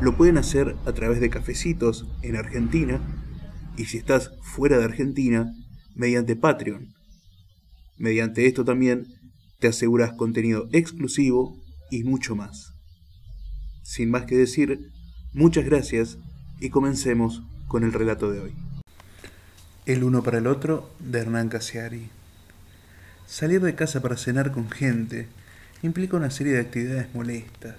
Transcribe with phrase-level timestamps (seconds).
[0.00, 3.00] lo pueden hacer a través de cafecitos en Argentina
[3.76, 5.52] y si estás fuera de Argentina,
[5.94, 6.94] mediante Patreon.
[7.98, 9.06] Mediante esto también
[9.58, 11.56] te aseguras contenido exclusivo
[11.90, 12.72] y mucho más.
[13.82, 14.90] Sin más que decir,
[15.34, 16.16] muchas gracias
[16.60, 18.54] y comencemos con el relato de hoy.
[19.84, 22.08] El uno para el otro de Hernán Casiari.
[23.26, 25.28] Salir de casa para cenar con gente
[25.82, 27.76] implica una serie de actividades molestas.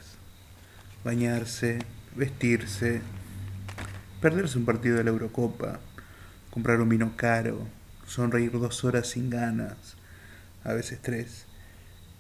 [1.03, 1.79] Bañarse,
[2.15, 3.01] vestirse,
[4.21, 5.79] perderse un partido de la Eurocopa,
[6.49, 7.67] comprar un vino caro,
[8.05, 9.95] sonreír dos horas sin ganas,
[10.63, 11.45] a veces tres,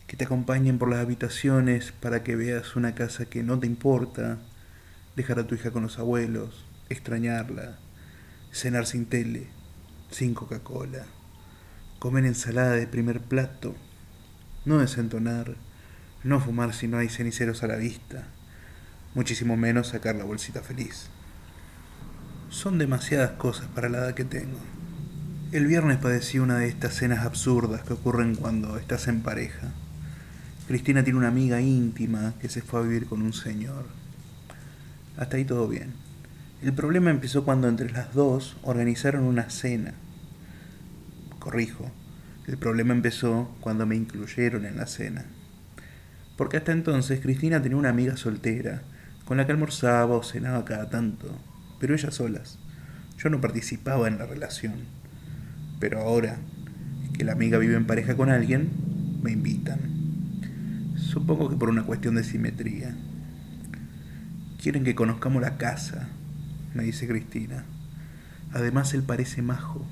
[0.07, 4.39] que te acompañen por las habitaciones para que veas una casa que no te importa,
[5.15, 7.77] dejar a tu hija con los abuelos, extrañarla,
[8.51, 9.47] cenar sin tele,
[10.09, 11.05] sin Coca-Cola,
[11.99, 13.75] comer ensalada de primer plato,
[14.65, 15.55] no desentonar,
[16.23, 18.27] no fumar si no hay ceniceros a la vista,
[19.15, 21.07] muchísimo menos sacar la bolsita feliz.
[22.49, 24.59] Son demasiadas cosas para la edad que tengo.
[25.51, 29.71] El viernes padecí una de estas cenas absurdas que ocurren cuando estás en pareja.
[30.67, 33.85] Cristina tiene una amiga íntima que se fue a vivir con un señor.
[35.17, 35.93] Hasta ahí todo bien.
[36.61, 39.93] El problema empezó cuando entre las dos organizaron una cena.
[41.39, 41.91] Corrijo,
[42.47, 45.25] el problema empezó cuando me incluyeron en la cena.
[46.37, 48.83] Porque hasta entonces Cristina tenía una amiga soltera,
[49.31, 51.33] con la que almorzaba o cenaba cada tanto,
[51.79, 52.59] pero ellas solas.
[53.17, 54.73] Yo no participaba en la relación.
[55.79, 56.35] Pero ahora
[57.13, 58.71] que la amiga vive en pareja con alguien,
[59.23, 59.79] me invitan.
[60.97, 62.93] Supongo que por una cuestión de simetría.
[64.61, 66.09] Quieren que conozcamos la casa,
[66.73, 67.63] me dice Cristina.
[68.51, 69.85] Además, él parece majo.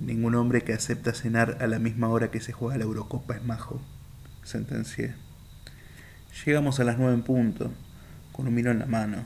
[0.00, 3.44] Ningún hombre que acepta cenar a la misma hora que se juega la Eurocopa es
[3.44, 3.80] majo,
[4.42, 5.14] sentencié.
[6.44, 7.70] Llegamos a las nueve en punto,
[8.32, 9.18] con un vino en la mano.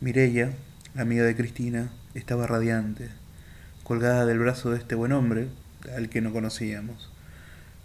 [0.00, 0.52] Mirella,
[0.94, 3.10] la amiga de Cristina, estaba radiante,
[3.82, 5.48] colgada del brazo de este buen hombre,
[5.94, 7.10] al que no conocíamos.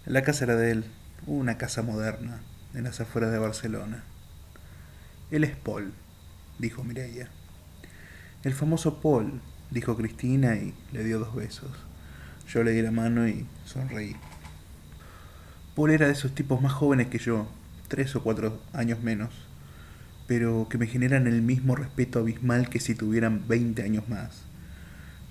[0.05, 0.85] La casa era de él,
[1.27, 2.39] una casa moderna,
[2.73, 4.03] en las afueras de Barcelona.
[5.31, 5.91] Él es Paul,
[6.59, 7.27] dijo Mireia.
[8.43, 11.71] El famoso Paul, dijo Cristina y le dio dos besos.
[12.47, 14.15] Yo le di la mano y sonreí.
[15.75, 17.47] Paul era de esos tipos más jóvenes que yo,
[17.89, 19.31] tres o cuatro años menos,
[20.27, 24.43] pero que me generan el mismo respeto abismal que si tuvieran veinte años más.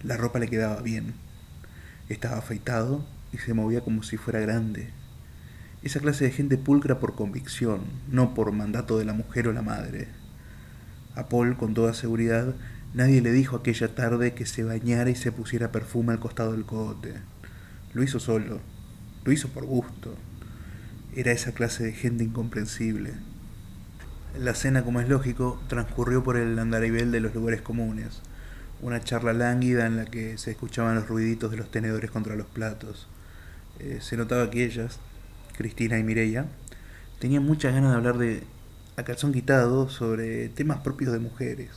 [0.03, 1.15] La ropa le quedaba bien,
[2.09, 4.91] estaba afeitado y se movía como si fuera grande.
[5.83, 9.63] Esa clase de gente pulcra por convicción, no por mandato de la mujer o la
[9.63, 10.09] madre.
[11.15, 12.55] A Paul, con toda seguridad,
[12.95, 16.65] nadie le dijo aquella tarde que se bañara y se pusiera perfume al costado del
[16.65, 17.15] cogote.
[17.95, 18.61] Lo hizo solo,
[19.25, 20.17] lo hizo por gusto.
[21.19, 23.15] Era esa clase de gente incomprensible.
[24.39, 28.23] La cena, como es lógico, transcurrió por el andarivel de los lugares comunes,
[28.83, 32.47] una charla lánguida en la que se escuchaban los ruiditos de los tenedores contra los
[32.47, 33.09] platos.
[33.81, 35.01] Eh, se notaba que ellas,
[35.57, 36.47] Cristina y Mireia,
[37.19, 38.45] tenían muchas ganas de hablar de
[38.97, 41.71] a calzón quitado sobre temas propios de mujeres.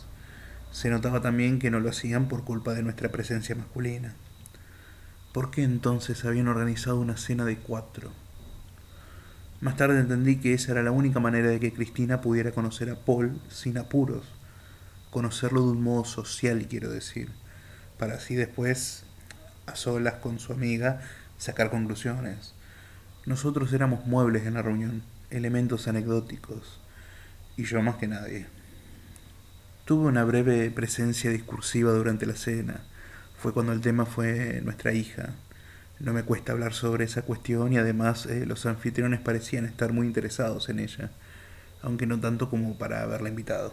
[0.72, 4.14] Se notaba también que no lo hacían por culpa de nuestra presencia masculina.
[5.34, 8.12] ¿Por qué entonces habían organizado una cena de cuatro?
[9.62, 12.96] Más tarde entendí que esa era la única manera de que Cristina pudiera conocer a
[12.96, 14.26] Paul sin apuros,
[15.12, 17.30] conocerlo de un modo social, quiero decir,
[18.00, 19.04] para así después,
[19.68, 21.02] a solas con su amiga,
[21.38, 22.56] sacar conclusiones.
[23.28, 26.80] Nosotros éramos muebles en la reunión, elementos anecdóticos,
[27.56, 28.48] y yo más que nadie.
[29.86, 32.82] Tuve una breve presencia discursiva durante la cena.
[33.38, 35.36] Fue cuando el tema fue nuestra hija.
[36.02, 40.08] No me cuesta hablar sobre esa cuestión y además eh, los anfitriones parecían estar muy
[40.08, 41.12] interesados en ella,
[41.84, 43.72] aunque no tanto como para haberla invitado.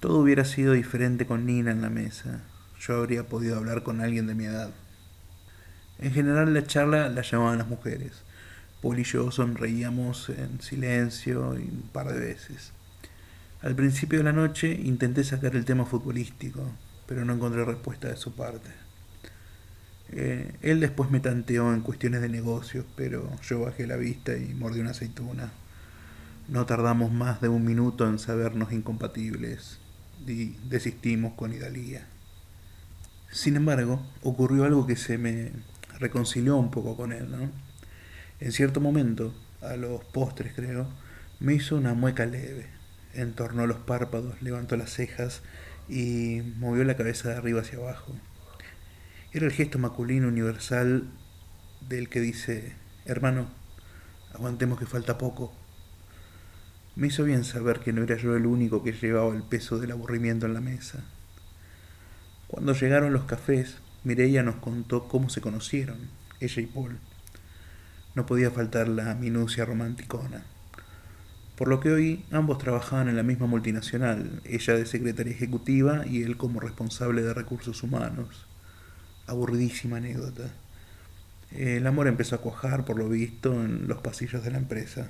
[0.00, 2.42] Todo hubiera sido diferente con Nina en la mesa.
[2.78, 4.68] Yo habría podido hablar con alguien de mi edad.
[5.98, 8.12] En general la charla la llamaban las mujeres.
[8.82, 12.72] Paul y yo sonreíamos en silencio un par de veces.
[13.62, 16.60] Al principio de la noche intenté sacar el tema futbolístico,
[17.06, 18.85] pero no encontré respuesta de su parte.
[20.12, 24.54] Eh, él después me tanteó en cuestiones de negocios, pero yo bajé la vista y
[24.54, 25.52] mordí una aceituna.
[26.48, 29.80] No tardamos más de un minuto en sabernos incompatibles.
[30.26, 32.06] y desistimos con Idalía.
[33.30, 35.52] Sin embargo, ocurrió algo que se me
[35.98, 37.50] reconcilió un poco con él, ¿no?
[38.40, 40.88] En cierto momento, a los postres creo,
[41.38, 42.66] me hizo una mueca leve,
[43.14, 45.42] entornó los párpados, levantó las cejas
[45.88, 48.12] y movió la cabeza de arriba hacia abajo.
[49.36, 51.04] Era el gesto masculino universal
[51.86, 52.72] del que dice,
[53.04, 53.48] hermano,
[54.32, 55.52] aguantemos que falta poco.
[56.94, 59.90] Me hizo bien saber que no era yo el único que llevaba el peso del
[59.90, 61.04] aburrimiento en la mesa.
[62.46, 65.98] Cuando llegaron los cafés, Mireia nos contó cómo se conocieron,
[66.40, 66.96] ella y Paul.
[68.14, 70.46] No podía faltar la minucia romanticona.
[71.56, 76.22] Por lo que hoy ambos trabajaban en la misma multinacional, ella de secretaria ejecutiva y
[76.22, 78.46] él como responsable de recursos humanos.
[79.26, 80.50] Aburridísima anécdota.
[81.50, 85.08] El amor empezó a cuajar, por lo visto, en los pasillos de la empresa.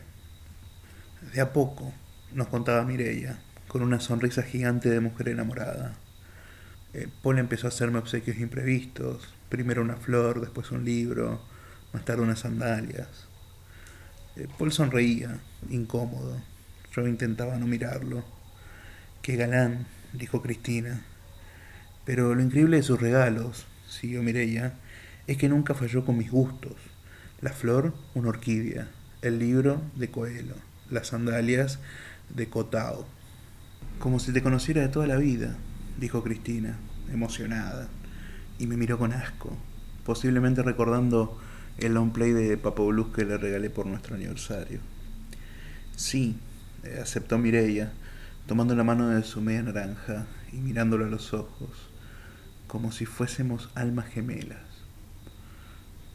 [1.34, 1.92] De a poco,
[2.32, 5.96] nos contaba Mireia, con una sonrisa gigante de mujer enamorada.
[6.94, 11.40] Eh, Paul empezó a hacerme obsequios imprevistos, primero una flor, después un libro,
[11.92, 13.26] más tarde unas sandalias.
[14.36, 15.38] Eh, Paul sonreía,
[15.70, 16.40] incómodo.
[16.94, 18.24] Yo intentaba no mirarlo.
[19.22, 21.02] Qué galán, dijo Cristina.
[22.04, 24.74] Pero lo increíble de sus regalos, siguió Mireia,
[25.26, 26.74] es que nunca falló con mis gustos.
[27.40, 28.88] La flor, una orquídea.
[29.22, 30.54] El libro, de Coelho.
[30.90, 31.78] Las sandalias,
[32.34, 33.06] de Cotao.
[33.98, 35.56] Como si te conociera de toda la vida,
[35.98, 36.76] dijo Cristina,
[37.12, 37.88] emocionada,
[38.58, 39.56] y me miró con asco,
[40.04, 41.40] posiblemente recordando
[41.78, 44.80] el long play de Papo Blues que le regalé por nuestro aniversario.
[45.96, 46.38] Sí,
[47.00, 47.92] aceptó Mireia,
[48.46, 51.70] tomando la mano de su media naranja y mirándolo a los ojos,
[52.66, 54.60] como si fuésemos almas gemelas.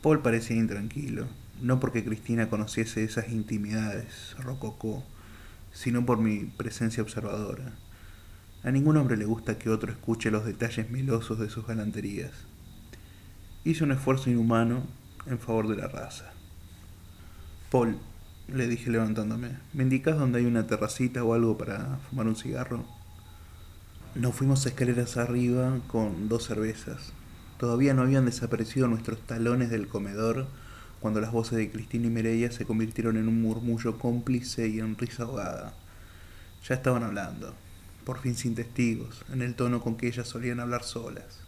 [0.01, 1.27] Paul parecía intranquilo,
[1.61, 5.03] no porque Cristina conociese esas intimidades, rococó,
[5.73, 7.73] sino por mi presencia observadora.
[8.63, 12.31] A ningún hombre le gusta que otro escuche los detalles melosos de sus galanterías.
[13.63, 14.83] Hice un esfuerzo inhumano
[15.27, 16.31] en favor de la raza.
[17.69, 17.97] Paul,
[18.47, 22.85] le dije levantándome, ¿me indicas dónde hay una terracita o algo para fumar un cigarro?
[24.13, 27.13] Nos fuimos escaleras arriba con dos cervezas.
[27.57, 30.47] Todavía no habían desaparecido nuestros talones del comedor
[30.99, 34.97] cuando las voces de Cristina y Mireia se convirtieron en un murmullo cómplice y en
[34.97, 35.73] risa ahogada.
[36.67, 37.55] Ya estaban hablando,
[38.03, 41.39] por fin sin testigos, en el tono con que ellas solían hablar solas.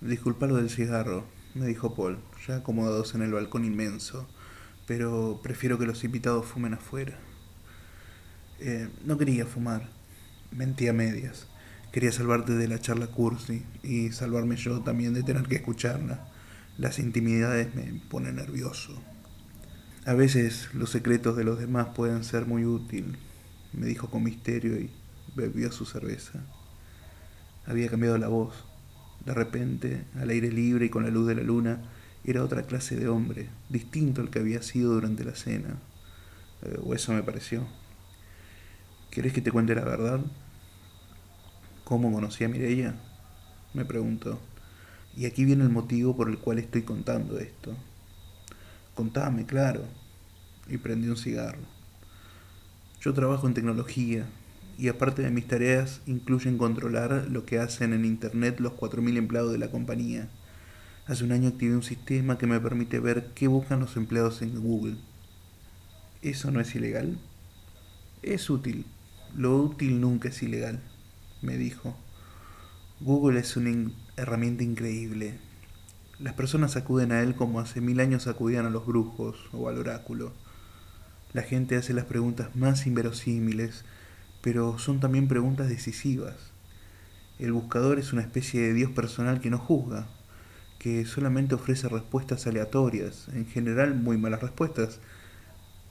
[0.00, 1.24] Disculpa lo del cigarro,
[1.54, 4.28] me dijo Paul, ya acomodados en el balcón inmenso,
[4.86, 7.18] pero prefiero que los invitados fumen afuera.
[8.60, 9.95] Eh, no quería fumar,
[10.50, 11.46] mentí a medias.
[11.92, 16.28] Quería salvarte de la charla cursi y salvarme yo también de tener que escucharla.
[16.78, 19.00] Las intimidades me ponen nervioso.
[20.04, 23.18] A veces los secretos de los demás pueden ser muy útil,
[23.72, 24.90] me dijo con misterio y
[25.34, 26.44] bebió su cerveza.
[27.66, 28.66] Había cambiado la voz
[29.26, 31.82] de repente, al aire libre y con la luz de la luna,
[32.24, 35.80] era otra clase de hombre, distinto al que había sido durante la cena.
[36.62, 37.66] Eh, o eso me pareció.
[39.16, 40.20] ¿Querés que te cuente la verdad?
[41.84, 42.96] ¿Cómo conocí a Mireia?
[43.72, 44.38] Me preguntó.
[45.16, 47.74] Y aquí viene el motivo por el cual estoy contando esto.
[48.94, 49.80] Contame, claro.
[50.68, 51.62] Y prendí un cigarro.
[53.00, 54.26] Yo trabajo en tecnología,
[54.76, 59.50] y aparte de mis tareas incluyen controlar lo que hacen en Internet los 4.000 empleados
[59.50, 60.28] de la compañía.
[61.06, 64.60] Hace un año activé un sistema que me permite ver qué buscan los empleados en
[64.60, 64.96] Google.
[66.20, 67.16] ¿Eso no es ilegal?
[68.22, 68.84] Es útil.
[69.36, 70.80] Lo útil nunca es ilegal,
[71.42, 71.94] me dijo.
[73.00, 75.38] Google es una herramienta increíble.
[76.18, 79.76] Las personas acuden a él como hace mil años acudían a los brujos o al
[79.76, 80.32] oráculo.
[81.34, 83.84] La gente hace las preguntas más inverosímiles,
[84.40, 86.36] pero son también preguntas decisivas.
[87.38, 90.06] El buscador es una especie de Dios personal que no juzga,
[90.78, 94.98] que solamente ofrece respuestas aleatorias, en general muy malas respuestas,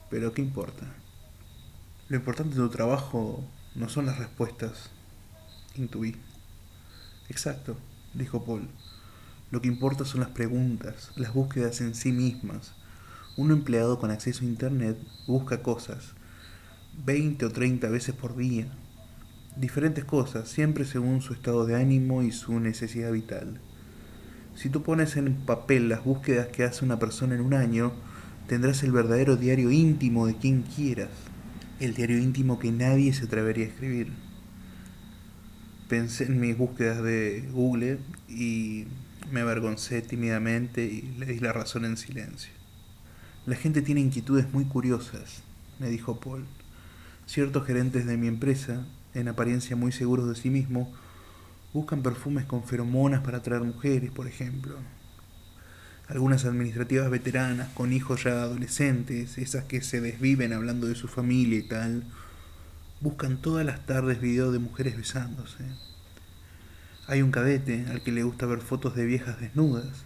[0.10, 1.05] pero ¿qué importa?
[2.08, 3.44] Lo importante de tu trabajo
[3.74, 4.92] no son las respuestas,
[5.76, 6.16] intuí.
[7.30, 7.78] Exacto,
[8.14, 8.68] dijo Paul.
[9.50, 12.74] Lo que importa son las preguntas, las búsquedas en sí mismas.
[13.38, 16.14] Un empleado con acceso a Internet busca cosas,
[17.04, 18.68] 20 o 30 veces por día.
[19.56, 23.60] Diferentes cosas, siempre según su estado de ánimo y su necesidad vital.
[24.54, 27.94] Si tú pones en papel las búsquedas que hace una persona en un año,
[28.48, 31.10] tendrás el verdadero diario íntimo de quien quieras.
[31.80, 34.08] El diario íntimo que nadie se atrevería a escribir.
[35.90, 38.86] Pensé en mis búsquedas de Google y
[39.30, 42.54] me avergoncé tímidamente y le di la razón en silencio.
[43.46, 45.44] La gente tiene inquietudes muy curiosas,
[45.80, 46.46] me dijo Paul.
[47.26, 50.88] Ciertos gerentes de mi empresa en apariencia muy seguros de sí mismos,
[51.74, 54.78] buscan perfumes con feromonas para atraer mujeres, por ejemplo.
[56.08, 61.58] Algunas administrativas veteranas con hijos ya adolescentes, esas que se desviven hablando de su familia
[61.58, 62.04] y tal,
[63.02, 65.66] buscan todas las tardes videos de mujeres besándose.
[67.08, 70.06] Hay un cadete al que le gusta ver fotos de viejas desnudas,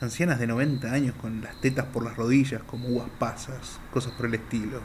[0.00, 4.26] ancianas de 90 años con las tetas por las rodillas como uvas pasas, cosas por
[4.26, 4.80] el estilo.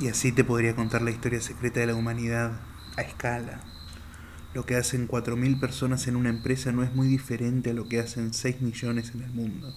[0.00, 2.52] Y así te podría contar la historia secreta de la humanidad
[2.96, 3.60] a escala.
[4.58, 8.00] Lo que hacen 4.000 personas en una empresa no es muy diferente a lo que
[8.00, 9.72] hacen 6 millones en el mundo.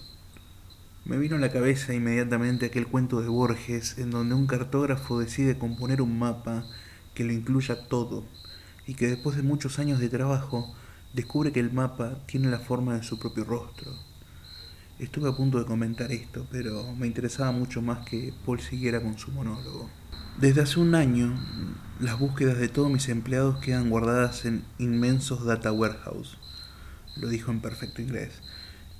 [1.04, 5.56] Me vino a la cabeza inmediatamente aquel cuento de Borges en donde un cartógrafo decide
[5.56, 6.66] componer un mapa
[7.14, 8.24] que lo incluya todo
[8.84, 10.74] y que después de muchos años de trabajo
[11.14, 13.92] descubre que el mapa tiene la forma de su propio rostro.
[14.98, 19.16] Estuve a punto de comentar esto, pero me interesaba mucho más que Paul siguiera con
[19.16, 20.01] su monólogo.
[20.38, 21.38] Desde hace un año,
[22.00, 26.38] las búsquedas de todos mis empleados quedan guardadas en inmensos data warehouse.
[27.16, 28.32] Lo dijo en perfecto inglés.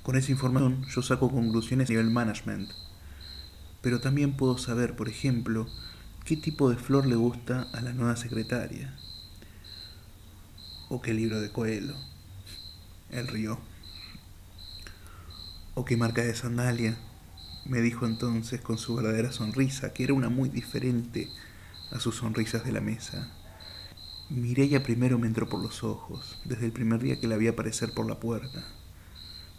[0.03, 2.69] Con esa información yo saco conclusiones a nivel management.
[3.81, 5.67] Pero también puedo saber, por ejemplo,
[6.23, 8.95] qué tipo de flor le gusta a la nueva secretaria.
[10.87, 11.95] O qué libro de Coelho.
[13.09, 13.59] El río.
[15.73, 16.95] O qué marca de sandalia
[17.65, 21.29] me dijo entonces con su verdadera sonrisa, que era una muy diferente
[21.91, 23.31] a sus sonrisas de la mesa.
[24.29, 27.93] Mireya primero me entró por los ojos, desde el primer día que la vi aparecer
[27.93, 28.65] por la puerta.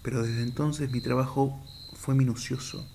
[0.02, 2.86] Pero desde entonces mi trabajo fue minucioso.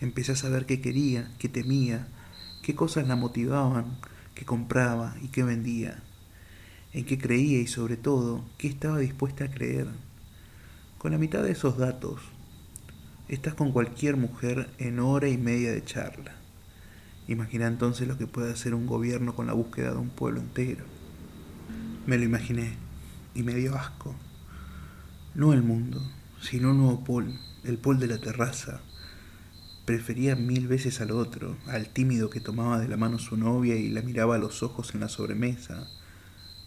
[0.00, 2.08] Empecé a saber qué quería, qué temía,
[2.62, 3.98] qué cosas la motivaban,
[4.34, 6.02] qué compraba y qué vendía,
[6.92, 9.88] en qué creía y sobre todo qué estaba dispuesta a creer.
[10.98, 12.20] Con la mitad de esos datos
[13.30, 16.34] Estás con cualquier mujer en hora y media de charla.
[17.28, 20.84] Imagina entonces lo que puede hacer un gobierno con la búsqueda de un pueblo entero.
[22.06, 22.72] Me lo imaginé
[23.36, 24.16] y me dio asco.
[25.36, 26.02] No el mundo,
[26.42, 28.80] sino un nuevo Paul, el Paul de la terraza.
[29.84, 33.90] Prefería mil veces al otro, al tímido que tomaba de la mano su novia y
[33.90, 35.86] la miraba a los ojos en la sobremesa.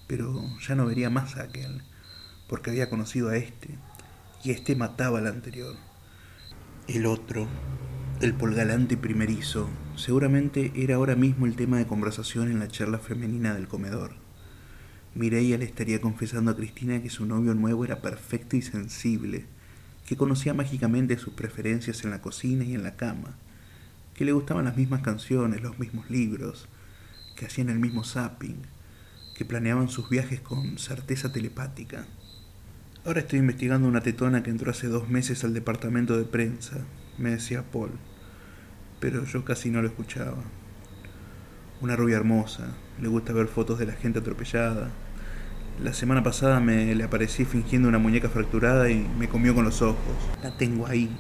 [0.08, 1.82] Pero ya no vería más a aquel,
[2.48, 3.78] porque había conocido a este,
[4.46, 5.76] y este mataba al anterior.
[6.86, 7.48] El otro,
[8.20, 13.54] el polgalante primerizo, seguramente era ahora mismo el tema de conversación en la charla femenina
[13.54, 14.16] del comedor.
[15.16, 19.46] Mireia le estaría confesando a Cristina que su novio nuevo era perfecto y sensible,
[20.06, 23.38] que conocía mágicamente sus preferencias en la cocina y en la cama,
[24.14, 26.68] que le gustaban las mismas canciones, los mismos libros,
[27.38, 28.58] que hacían el mismo zapping,
[29.38, 32.08] que planeaban sus viajes con certeza telepática.
[33.06, 36.78] Ahora estoy investigando una tetona que entró hace dos meses al departamento de prensa,
[37.18, 37.92] me decía Paul,
[39.02, 40.42] pero yo casi no lo escuchaba.
[41.82, 44.90] Una rubia hermosa, le gusta ver fotos de la gente atropellada.
[45.84, 49.82] La semana pasada me le aparecí fingiendo una muñeca fracturada y me comió con los
[49.82, 50.16] ojos.
[50.42, 51.14] La tengo ahí,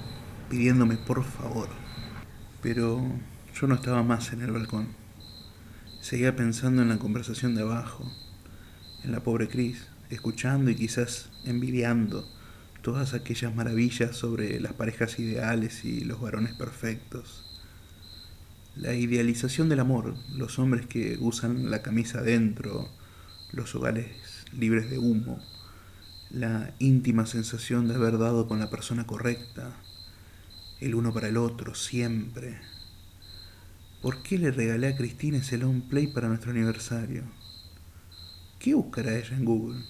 [0.50, 1.68] pidiéndome por favor.
[2.62, 3.02] Pero
[3.60, 4.88] yo no estaba más en el balcón.
[6.00, 8.10] Seguía pensando en la conversación de abajo,
[9.04, 12.28] en la pobre Cris escuchando y quizás envidiando
[12.82, 17.44] todas aquellas maravillas sobre las parejas ideales y los varones perfectos.
[18.76, 22.90] La idealización del amor, los hombres que usan la camisa adentro,
[23.52, 24.08] los hogares
[24.52, 25.40] libres de humo,
[26.32, 29.76] la íntima sensación de haber dado con la persona correcta,
[30.82, 32.60] el uno para el otro, siempre.
[34.02, 37.24] ¿Por qué le regalé a Cristina ese long play para nuestro aniversario?
[38.60, 39.84] ¿Qué buscará ella en Google?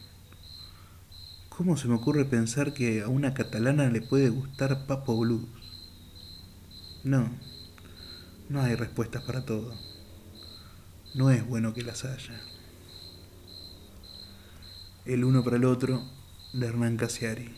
[1.57, 5.45] ¿Cómo se me ocurre pensar que a una catalana le puede gustar Papo Blues?
[7.03, 7.29] No,
[8.49, 9.71] no hay respuestas para todo.
[11.13, 12.41] No es bueno que las haya.
[15.05, 16.01] El uno para el otro
[16.53, 17.53] de Hernán Casiari.